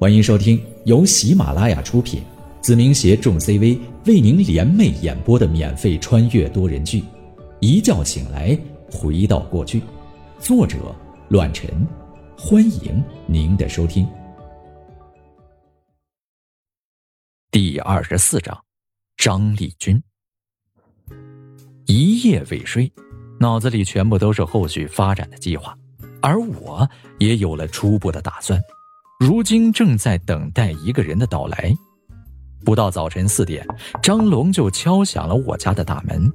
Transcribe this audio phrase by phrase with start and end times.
[0.00, 2.22] 欢迎收听由喜马拉雅出品，
[2.60, 3.76] 子明携众 CV
[4.06, 7.00] 为您联袂演播的免费穿越多人剧
[7.58, 8.56] 《一觉醒来
[8.92, 9.80] 回到过去》，
[10.38, 10.94] 作者：
[11.30, 11.68] 乱臣。
[12.38, 14.06] 欢迎您的收听。
[17.50, 18.56] 第二十四章，
[19.16, 20.00] 张立军。
[21.86, 22.92] 一夜未睡，
[23.40, 25.76] 脑子里全部都是后续发展的计划，
[26.22, 26.88] 而我
[27.18, 28.62] 也有了初步的打算。
[29.18, 31.74] 如今正在等待一个人的到来。
[32.64, 33.66] 不到早晨四点，
[34.00, 36.32] 张龙就敲响了我家的大门。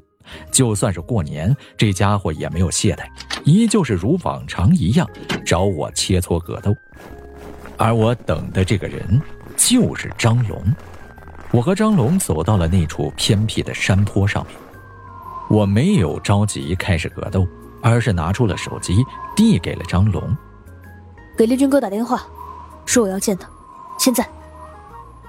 [0.51, 3.05] 就算是过年，这家伙也没有懈怠，
[3.45, 5.09] 依旧是如往常一样
[5.45, 6.75] 找我切磋格斗。
[7.77, 9.21] 而我等的这个人
[9.55, 10.61] 就是张龙。
[11.51, 14.55] 我和张龙走到了那处偏僻的山坡上面。
[15.49, 17.47] 我没有着急开始格斗，
[17.81, 18.97] 而是拿出了手机
[19.37, 20.35] 递给了张龙，
[21.37, 22.21] 给立军哥打电话。
[22.85, 23.49] 说我要见他，
[23.97, 24.27] 现在。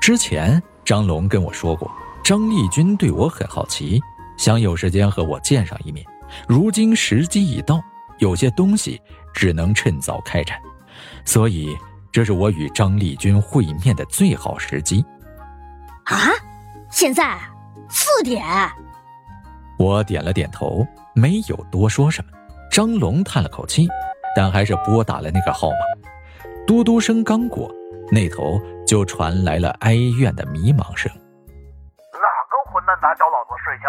[0.00, 1.90] 之前张龙跟我说过，
[2.22, 4.00] 张立军对我很好奇，
[4.36, 6.04] 想有时间和我见上一面。
[6.46, 7.80] 如今时机已到，
[8.18, 9.00] 有些东西
[9.32, 10.58] 只能趁早开展，
[11.24, 11.76] 所以
[12.12, 15.04] 这是我与张立军会面的最好时机。
[16.04, 16.30] 啊，
[16.90, 17.38] 现在
[17.88, 18.44] 四点。
[19.78, 22.30] 我点了点头，没有多说什么。
[22.70, 23.88] 张龙叹了口气，
[24.36, 26.03] 但还是拨打了那个号码。
[26.66, 27.70] 嘟嘟声刚过，
[28.10, 31.12] 那头就传来了哀怨的迷茫声。
[32.12, 33.88] 哪个混蛋打搅老子睡觉？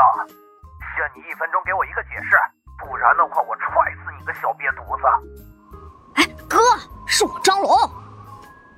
[0.95, 2.35] 限你一分钟给我一个解释，
[2.79, 5.03] 不然的话我踹死你个小瘪犊子！
[6.15, 6.59] 哎，哥，
[7.05, 7.71] 是我张龙。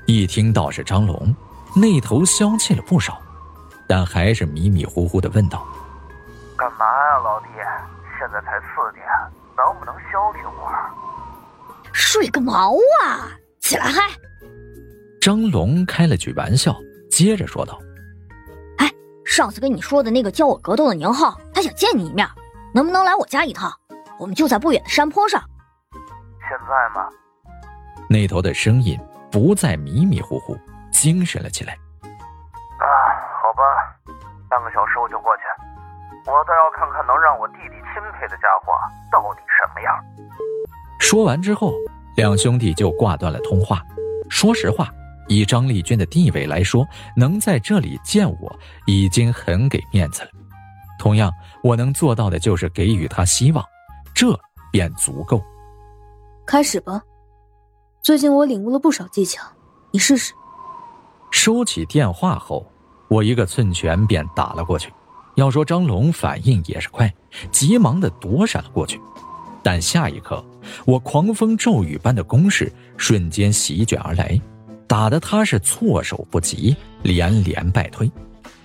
[0.06, 1.36] 一听到是张龙，
[1.76, 3.20] 那头消气了不少，
[3.88, 5.66] 但还是迷迷糊糊的问道
[6.56, 7.48] ：“干嘛呀，老弟？
[8.20, 9.06] 现在才四点，
[9.58, 10.90] 能不能消停会儿？”
[11.94, 13.37] 睡个毛啊！
[13.68, 14.02] 起来嗨！
[15.20, 16.74] 张龙开了句玩笑，
[17.12, 17.78] 接着说道
[18.80, 18.90] ：“哎，
[19.26, 22.26] 上次跟你说的那个教我格斗的宁浩，他想见你一面，
[22.74, 23.70] 能不能来我家一趟？
[24.18, 25.42] 我们就在不远的山坡上。
[26.48, 27.10] 现在吗？”
[28.10, 28.98] 那头的声音
[29.30, 30.58] 不再迷迷糊糊，
[30.90, 31.74] 精神了起来。
[32.04, 32.88] 啊，
[33.44, 33.62] 好吧，
[34.50, 35.44] 半个小时我就过去。
[36.26, 38.72] 我倒要看看能让我弟弟钦佩的家伙
[39.12, 39.94] 到底什么样。
[41.02, 41.74] 说完之后。
[42.18, 43.82] 两兄弟就挂断了通话。
[44.28, 44.92] 说实话，
[45.28, 46.86] 以张丽娟的地位来说，
[47.16, 50.30] 能在这里见我已经很给面子了。
[50.98, 51.32] 同样，
[51.64, 53.64] 我能做到的就是给予她希望，
[54.16, 54.38] 这
[54.72, 55.42] 便足够。
[56.46, 57.00] 开始吧。
[58.02, 59.44] 最近我领悟了不少技巧，
[59.92, 60.34] 你试试。
[61.30, 62.66] 收起电话后，
[63.10, 64.92] 我一个寸拳便打了过去。
[65.36, 67.14] 要说张龙反应也是快，
[67.52, 69.00] 急忙的躲闪了过去。
[69.70, 70.42] 但下一刻，
[70.86, 74.40] 我狂风骤雨般的攻势瞬间席卷而来，
[74.88, 76.74] 打得他是措手不及，
[77.04, 78.10] 连连败退。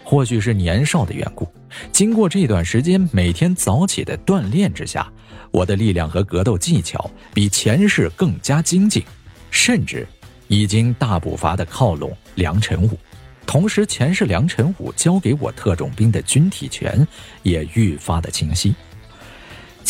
[0.04, 1.44] 或许是年少的缘故，
[1.90, 5.12] 经过这段时间每天早起的锻炼之下，
[5.50, 9.02] 我的力量和格斗技巧比前世更加精进，
[9.50, 10.06] 甚至
[10.46, 12.96] 已经大步伐的靠拢梁晨武。
[13.44, 17.04] 同时，前世梁晨武教给我特种兵的军体拳
[17.42, 18.72] 也愈发的清晰。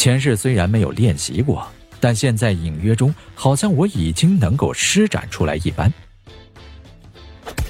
[0.02, 1.64] 前世虽然没有练习过，
[2.00, 5.94] 但现在隐约中好像我已经能够施展出来一般。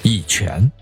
[0.02, 0.72] 一拳，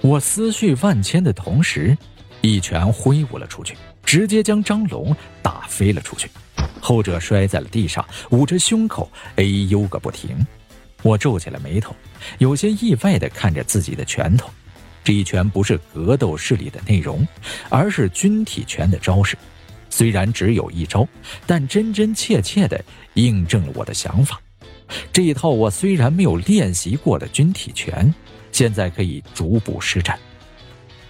[0.00, 1.98] 我思绪万千的同时，
[2.40, 6.30] 一拳挥舞了出去，直接将张龙打飞了出去。
[6.80, 10.36] 后者摔在了地上，捂着胸口哎呦个不停。
[11.02, 11.96] 我皱起了眉头，
[12.38, 14.48] 有些意外的看着自己的拳头。
[15.02, 17.26] 这一拳不是格斗式里的内容，
[17.68, 19.36] 而是军体拳的招式。
[19.94, 21.06] 虽然只有一招，
[21.46, 22.84] 但真真切切的
[23.14, 24.40] 印证了我的想法。
[25.12, 28.12] 这一套我虽然没有练习过的军体拳，
[28.50, 30.18] 现在可以逐步施展。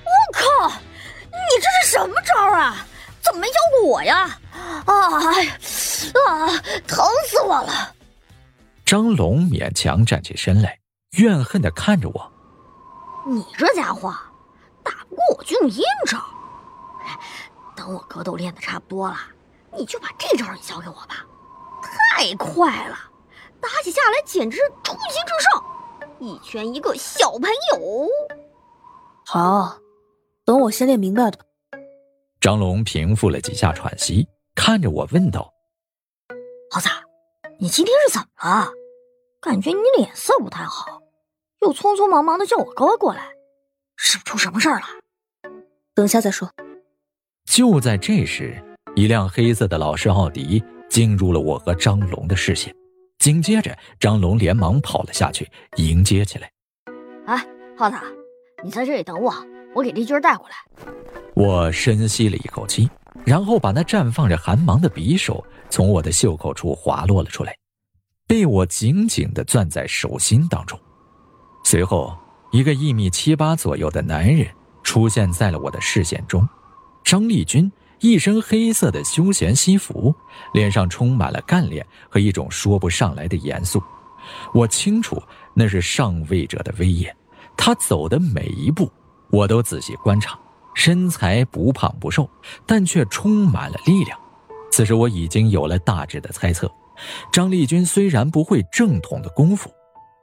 [0.05, 0.69] 我靠！
[0.69, 2.87] 你这是什么招啊？
[3.23, 4.39] 怎么没教过我呀？
[4.85, 5.33] 啊！
[6.29, 6.49] 啊！
[6.87, 7.95] 疼死我了！
[8.85, 10.79] 张龙勉强站起身来，
[11.17, 12.33] 怨恨的看着我
[13.27, 14.15] ：“你这家伙，
[14.85, 16.23] 打不过我就用阴招。”
[17.77, 19.17] 等我格斗练的差不多了，
[19.77, 21.27] 你就把这招也教给我吧。
[21.83, 22.97] 太快了，
[23.61, 25.63] 打起架来简直出奇制胜，
[26.21, 27.43] 一拳一个小朋
[27.73, 28.09] 友。
[29.27, 29.79] 好，
[30.45, 31.45] 等我先练明白的吧。
[32.41, 35.53] 张龙平复了几下喘息，看着我问道
[36.71, 36.89] ：“猴子，
[37.59, 38.71] 你今天是怎么了？
[39.41, 41.03] 感觉你脸色不太好，
[41.61, 43.33] 又匆匆忙忙的叫我哥过来，
[43.97, 44.87] 是不是出什么事儿了？
[45.95, 46.51] 等下再说。”
[47.45, 48.61] 就在这时，
[48.97, 52.75] 一辆黑色的老式奥迪进入了我和张龙的视线。
[53.19, 56.51] 紧接着，张龙连忙跑了下去迎接起来。
[57.27, 57.47] 哎，
[57.77, 57.97] 浩子，
[58.63, 59.33] 你在这里等我，
[59.75, 60.55] 我给丽君带过来。
[61.35, 62.89] 我深吸了一口气，
[63.25, 67.57] 然后把那绽放着寒芒的匕首从我的袖口处滑落了出来，
[68.27, 70.79] 被我紧紧地攥在手心当中。
[71.65, 72.17] 随后，
[72.53, 74.49] 一个一米七八左右的男人
[74.83, 76.47] 出现在了我的视线中。
[77.05, 77.71] 张立军
[78.01, 80.13] 一身黑色的休闲西服，
[80.55, 83.81] 脸上充满了干练和一种说不上来的严肃。
[84.55, 85.23] 我清楚
[85.55, 87.15] 那是上位者的威严。
[87.57, 88.91] 他走的每一步，
[89.31, 90.37] 我都仔细观察。
[90.75, 92.29] 身材不胖不瘦，
[92.67, 94.19] 但却充满了力量。
[94.73, 96.69] 此时我已经有了大致的猜测：
[97.33, 99.71] 张立军虽然不会正统的功夫，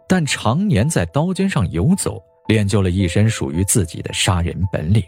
[0.10, 5.02] 但常年在刀尖上游走，练就了一身属于自己的杀人本领。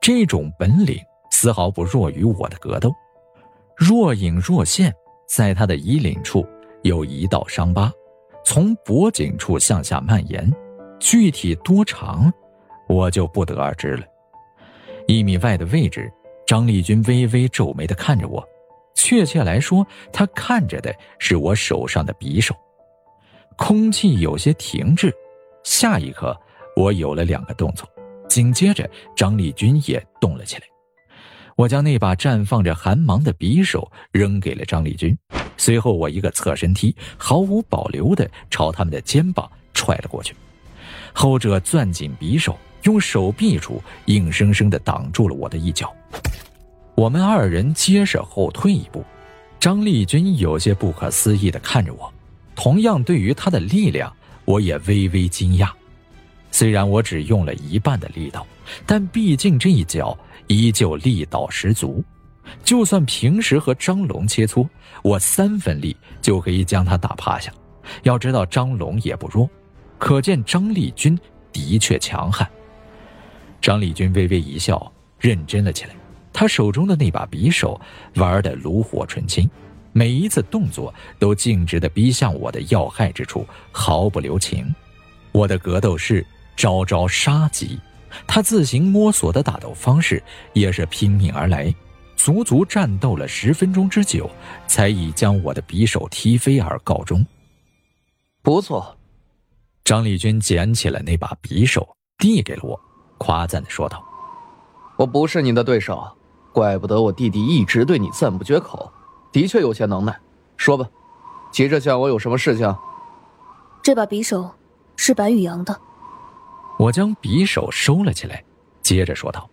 [0.00, 1.00] 这种本领
[1.44, 2.90] 丝毫不弱于我的格斗。
[3.76, 4.90] 若隐若现，
[5.28, 6.42] 在他的衣领处
[6.84, 7.92] 有一道伤疤，
[8.46, 10.50] 从脖颈处向下蔓延，
[10.98, 12.32] 具体多长，
[12.88, 14.06] 我就不得而知了。
[15.06, 16.10] 一米外的位置，
[16.46, 18.42] 张立军微微皱眉的看着我，
[18.94, 22.54] 确切来说，他看着的是我手上的匕首。
[23.58, 25.12] 空气有些停滞，
[25.62, 26.34] 下一刻，
[26.74, 27.86] 我有了两个动作，
[28.30, 30.62] 紧接着张立军也动了起来。
[31.56, 35.16] 我将那把绽放着寒芒的匕首扔给了张立军，
[35.56, 40.34] 随后我一个侧身踢，毫无保留的朝他们的肩膀踹了过去，
[41.12, 42.58] 后者攥紧匕首。
[42.84, 45.90] 用手臂处硬生生的挡住了我的一脚，
[46.94, 49.02] 我们二人皆是后退一步。
[49.58, 52.12] 张立军有些不可思议的看着我，
[52.54, 54.14] 同样对于他的力量，
[54.44, 55.70] 我也微微惊讶。
[56.50, 58.46] 虽然我只用了一半的力道，
[58.84, 60.14] 但毕竟这一脚
[60.46, 62.02] 依旧力道十足。
[62.62, 64.68] 就算平时和张龙切磋，
[65.02, 67.52] 我三分力就可以将他打趴下。
[68.02, 69.48] 要知道张龙也不弱，
[69.98, 71.18] 可见张立军
[71.52, 72.46] 的确强悍。
[73.60, 75.96] 张立军微微一笑，认真了起来。
[76.32, 77.80] 他手中的那把匕首
[78.16, 79.48] 玩得炉火纯青，
[79.92, 84.74] 每一次动作都径直的逼向我的要害之处，毫不留情。
[85.32, 86.26] 我的格斗式
[86.56, 87.78] 招招杀机，
[88.26, 90.22] 他自行摸索的打斗方式
[90.52, 91.74] 也是拼命而来，
[92.16, 94.30] 足足战斗了十分钟之久，
[94.66, 97.24] 才以将我的匕首踢飞而告终。
[98.42, 98.96] 不错，
[99.84, 102.80] 张立军捡起了那把匕首，递给了我。
[103.18, 104.04] 夸赞的说道
[104.98, 106.06] ：“我不是你的对手，
[106.52, 108.92] 怪不得我弟弟一直对你赞不绝口。
[109.32, 110.18] 的确有些能耐，
[110.56, 110.86] 说吧，
[111.50, 112.76] 急着向我有什么事情？”
[113.82, 114.50] 这把匕首
[114.96, 115.80] 是白宇阳的。
[116.78, 118.42] 我将匕首收了起来，
[118.82, 119.48] 接着说道：“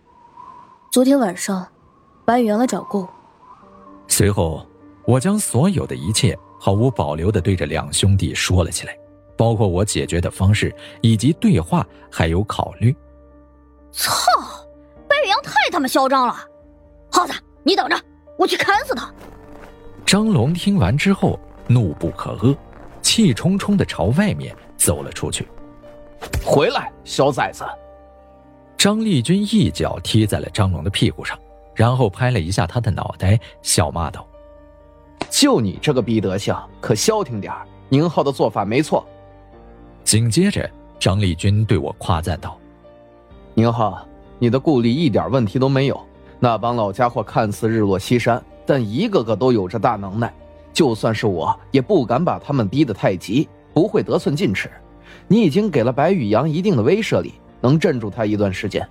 [0.90, 1.66] 昨天晚上，
[2.24, 3.08] 白宇阳来找过我。”
[4.08, 4.66] 随后，
[5.06, 8.96] 我将所有的一切毫无保留的对着两兄弟说了起来，
[9.36, 12.94] 包括我解决的方式，以及对话还有考虑。
[13.92, 14.12] 操！
[15.08, 16.34] 白宇阳太他妈嚣张了！
[17.10, 17.32] 耗子，
[17.62, 17.96] 你等着，
[18.38, 19.12] 我去砍死他！
[20.04, 22.56] 张龙听完之后怒不可遏，
[23.00, 25.46] 气冲冲的朝外面走了出去。
[26.44, 27.64] 回来，小崽子！
[28.76, 31.38] 张立军一脚踢在了张龙的屁股上，
[31.74, 34.26] 然后拍了一下他的脑袋，笑骂道
[35.30, 37.52] ：“就你这个逼德行，可消停点
[37.88, 39.06] 宁浩的做法没错。”
[40.02, 40.68] 紧接着，
[40.98, 42.58] 张立军对我夸赞道。
[43.54, 44.04] 宁浩，
[44.38, 46.00] 你的顾虑一点问题都没有。
[46.40, 50.32] 那帮老家伙看似日落西山，但一个个都有着大能耐。
[50.72, 54.68] 就算是我，也不敢把他们逼得太急，不会得寸进尺。
[55.28, 58.86] 你已经给了白宇阳一定的威慑力，能镇住他一段时间。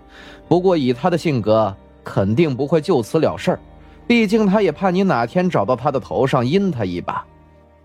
[0.47, 3.59] 不过以他的性格，肯定不会就此了事儿。
[4.07, 7.25] 毕竟他也怕你哪天找到他的头上阴他一把。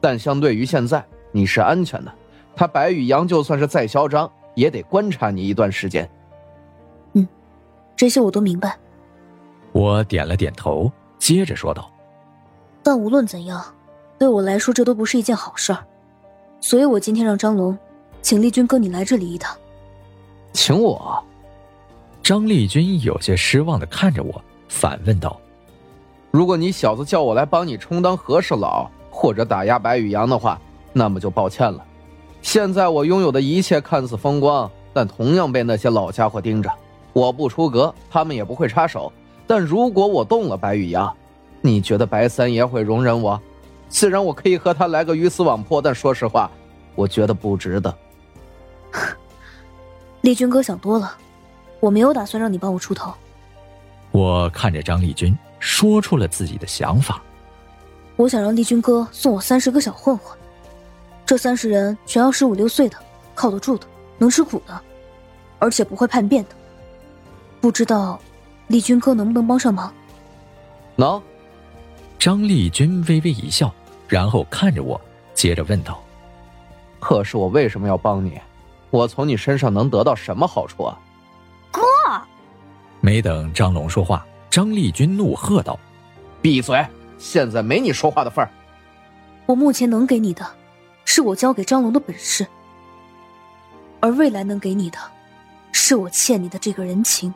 [0.01, 2.13] 但相对于现在，你是安全的。
[2.55, 6.09] 他白宇阳就算是再嚣张，也得观察你一段时间。
[7.13, 7.27] 嗯
[7.95, 8.77] 这些我都明白。
[9.73, 11.91] 我点了点头，接着说道
[12.83, 13.63] ：“但无论怎样，
[14.19, 15.85] 对我来说这都不是一件好事儿，
[16.61, 17.77] 所以我今天让张龙，
[18.27, 19.57] 请丽君哥你来这里一趟。”
[20.53, 21.23] 请我？
[22.25, 25.41] 张丽君有些失望的看着我，反问道
[26.33, 30.61] ：“如果你小子叫我来帮你充当和事佬，或者打压白宇阳的话，
[30.93, 31.85] 那么就抱歉了。
[32.43, 36.69] 现在我拥有的一切看似风光，但同样被那些老家伙盯着。”
[37.15, 39.13] 我不出格，他们也不会插手。
[39.47, 41.15] 但如果我动了白宇阳，
[41.61, 43.41] 你觉得白三爷会容忍我？
[43.89, 46.51] 虽然我可以和他来个鱼死网破，但说实话，
[46.97, 47.97] 我觉得不值得。
[50.23, 51.17] 丽君哥想多了，
[51.81, 53.13] 我没有打算让你帮我出头。
[54.11, 57.23] 我看着张丽君，说出了自己的想法。
[58.17, 60.37] 我想让丽君哥送我三十个小混混，
[61.27, 62.97] 这三十人全要十五六岁的，
[63.35, 63.87] 靠得住的，
[64.17, 64.81] 能吃苦的，
[65.59, 66.51] 而且不会叛变的。
[67.61, 68.19] 不知道，
[68.69, 69.93] 丽君哥能不能帮上忙？
[70.97, 71.23] 能。
[72.19, 73.71] 张丽君微微一笑，
[74.09, 74.99] 然后看着我，
[75.35, 76.03] 接着问道
[76.99, 78.41] ：“可是我为什么要帮你？
[78.91, 80.99] 我从你身上能得到什么好处啊？”
[81.71, 81.83] 哥，
[83.01, 85.79] 没等张龙说话，张丽君怒喝道
[86.41, 86.87] ：“闭嘴！
[87.19, 88.51] 现在没你说话的份儿。
[89.47, 90.47] 我目前能给你的，
[91.05, 92.47] 是我交给张龙的本事，
[94.01, 94.99] 而未来能给你的，
[95.73, 97.33] 是我欠你的这个人情。”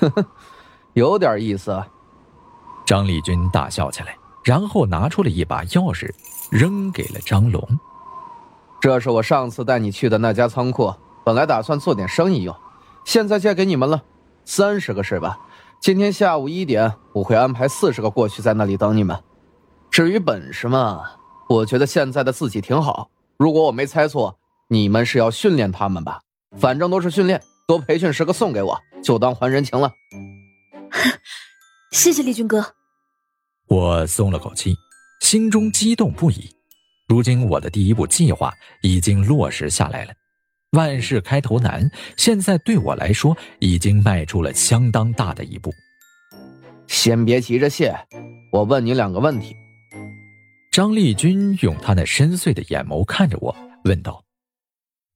[0.00, 0.26] 呵呵，
[0.94, 1.82] 有点意思。
[2.84, 6.12] 张丽君大笑起来，然后拿出了一把钥匙，
[6.50, 7.62] 扔给了张龙。
[8.80, 10.94] 这是我上次带你去的那家仓库，
[11.24, 12.56] 本来打算做点生意用，
[13.04, 14.02] 现在借给你们了。
[14.46, 15.38] 三十个是吧？
[15.80, 19.16] 今天下午一点，我会安排四十个过去，在那里等你们。
[19.90, 21.02] 至于本事嘛，
[21.48, 23.10] 我觉得现在的自己挺好。
[23.36, 26.20] 如果我没猜错，你们是要训练他们吧？
[26.58, 29.92] 反正都是训练，多培训十个送给我，就当还人情了。
[31.92, 32.64] 谢谢丽君哥。
[33.68, 34.74] 我松了口气，
[35.20, 36.50] 心中激动不已。
[37.10, 40.12] 如今我的第一步计划已经落实下来了，
[40.78, 45.72] 万事开头难，现在对我来说已经迈出了相当大的一步。
[46.86, 47.92] 先别急着谢，
[48.52, 49.56] 我问你两个问题。
[50.70, 53.52] 张立军用他那深邃的眼眸看着我，
[53.86, 54.22] 问道：“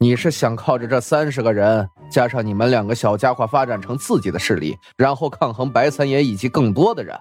[0.01, 7.17] 你是想靠着这三十个人，加上你们两个小家伙，发展成自己的势力，然后抗衡白三爷以及更多的人？”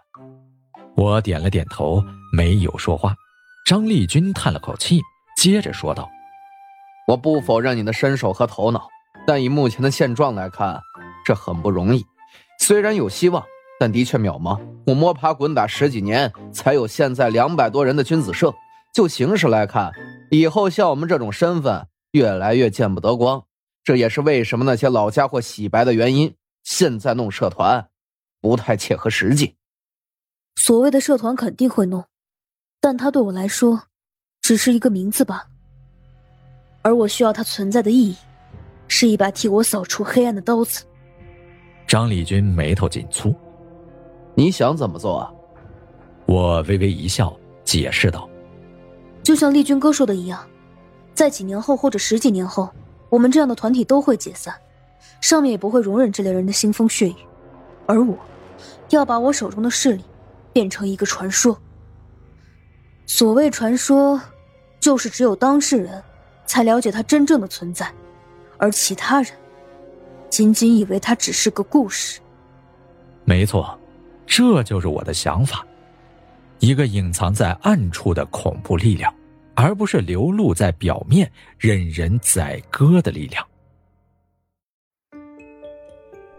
[0.98, 2.04] 我点了点头，
[2.36, 3.16] 没有说话。
[3.66, 5.02] 张立军叹了口气，
[5.38, 6.12] 接着说道
[7.08, 8.90] ：“我不否认你的身手和头脑，
[9.26, 10.82] 但以目前的现状来看，
[11.26, 12.06] 这很不容易。
[12.60, 13.42] 虽然有希望，
[13.80, 14.60] 但的确渺茫。
[14.86, 18.54] 我摸爬滚打十几年，才有现在两百多人的君子社。
[18.94, 19.94] 就形势来看，
[20.30, 23.46] 以后像我们这种身份越来越见不得光。
[23.86, 26.36] 这也是为什么那些老家伙洗白的原因。
[26.64, 27.88] 现在弄社团，
[28.42, 29.56] 不太切合实际。”
[30.58, 32.06] 所谓的社团肯定会弄，
[32.84, 33.82] 但它对我来说，
[34.42, 35.46] 只是一个名字罢了。
[36.82, 38.18] 而我需要它存在的意义，
[38.90, 40.84] 是一把替我扫除黑暗的刀子。
[41.88, 43.34] 张丽君眉头紧蹙
[44.36, 45.32] ：“你想怎么做啊？”
[46.28, 48.30] 我微微一笑，解释道
[49.24, 50.46] ：“就像丽君哥说的一样，
[51.14, 52.70] 在几年后或者十几年后，
[53.08, 54.54] 我们这样的团体都会解散，
[55.22, 57.16] 上面也不会容忍这类人的腥风血雨。
[57.86, 58.18] 而我，
[58.90, 60.04] 要把我手中的势力。”
[60.52, 61.58] 变成一个传说。
[63.06, 64.20] 所谓传说，
[64.80, 66.02] 就是只有当事人
[66.46, 67.92] 才了解它真正的存在，
[68.58, 69.32] 而其他人
[70.30, 72.20] 仅仅以为它只是个故事。
[73.26, 73.78] 没错，
[74.26, 75.66] 这就是我的想法：
[76.60, 79.14] 一个隐藏在暗处的恐怖力量，
[79.54, 83.46] 而不是流露在表面、任人宰割的力量。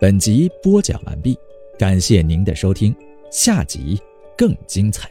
[0.01, 1.39] 本集播讲完毕，
[1.79, 2.95] 感谢您的收听。
[3.31, 4.01] 下集
[4.37, 5.11] 更精彩。